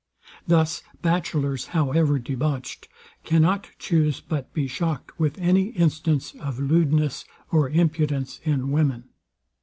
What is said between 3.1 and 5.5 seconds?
cannot chuse but be shocked with